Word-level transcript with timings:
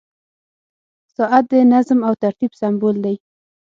•ساعت 1.15 1.45
د 1.51 1.53
نظم 1.73 1.99
او 2.07 2.13
ترتیب 2.23 2.51
سمبول 2.61 2.95
دی. 3.03 3.15